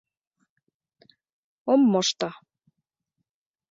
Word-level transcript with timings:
—Ом 1.71 1.81
мошто... 1.91 2.29